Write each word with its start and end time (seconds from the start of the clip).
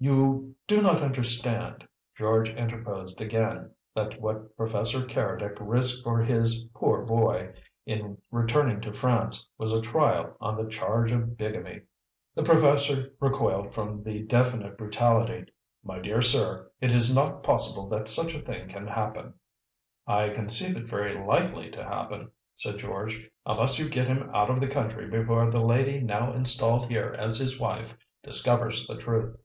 "You 0.00 0.54
do 0.68 0.80
not 0.80 1.02
understand," 1.02 1.84
George 2.16 2.48
interposed 2.48 3.20
again, 3.20 3.72
"that 3.96 4.20
what 4.20 4.56
Professor 4.56 5.00
Keredec 5.04 5.56
risked 5.58 6.04
for 6.04 6.20
his 6.20 6.62
'poor 6.72 7.04
boy,' 7.04 7.52
in 7.84 8.16
returning 8.30 8.80
to 8.82 8.92
France, 8.92 9.48
was 9.58 9.72
a 9.72 9.82
trial 9.82 10.36
on 10.40 10.56
the 10.56 10.70
charge 10.70 11.10
of 11.10 11.36
bigamy!" 11.36 11.80
The 12.36 12.44
professor 12.44 13.10
recoiled 13.18 13.74
from 13.74 14.04
the 14.04 14.22
definite 14.22 14.78
brutality. 14.78 15.46
"My 15.82 15.98
dear 15.98 16.22
sir! 16.22 16.70
It 16.80 16.92
is 16.92 17.12
not 17.12 17.42
possible 17.42 17.88
that 17.88 18.06
such 18.06 18.36
a 18.36 18.40
thing 18.42 18.68
can 18.68 18.86
happen." 18.86 19.34
"I 20.06 20.28
conceive 20.28 20.76
it 20.76 20.84
very 20.86 21.18
likely 21.26 21.72
to 21.72 21.82
happen," 21.82 22.30
said 22.54 22.78
George, 22.78 23.28
"unless 23.44 23.80
you 23.80 23.88
get 23.88 24.06
him 24.06 24.30
out 24.32 24.48
of 24.48 24.60
the 24.60 24.68
country 24.68 25.08
before 25.10 25.50
the 25.50 25.60
lady 25.60 26.00
now 26.00 26.32
installed 26.34 26.86
here 26.86 27.16
as 27.18 27.36
his 27.40 27.58
wife 27.58 27.96
discovers 28.22 28.86
the 28.86 28.96
truth." 28.96 29.36